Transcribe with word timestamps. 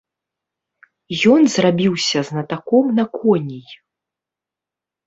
Ён 1.35 1.41
зрабіўся 1.57 2.19
знатаком 2.31 2.85
на 3.03 3.09
коней. 3.21 3.67